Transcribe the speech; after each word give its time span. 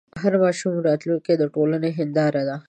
هر 0.21 0.33
ماشوم 0.43 0.71
د 0.77 0.81
راتلونکي 0.89 1.33
د 1.37 1.43
ټولنې 1.53 1.89
هنداره 1.99 2.41
ده. 2.49 2.55